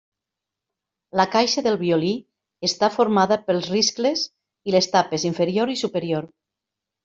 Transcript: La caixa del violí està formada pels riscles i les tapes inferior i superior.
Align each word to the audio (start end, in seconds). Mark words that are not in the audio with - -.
La 1.21 1.25
caixa 1.35 1.63
del 1.67 1.77
violí 1.81 2.09
està 2.69 2.91
formada 2.97 3.39
pels 3.51 3.69
riscles 3.77 4.27
i 4.73 4.77
les 4.79 4.93
tapes 4.99 5.31
inferior 5.33 5.79
i 5.79 5.81
superior. 5.87 6.31